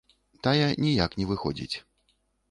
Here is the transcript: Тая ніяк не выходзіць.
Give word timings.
Тая 0.45 0.69
ніяк 0.85 1.11
не 1.19 1.27
выходзіць. 1.31 1.75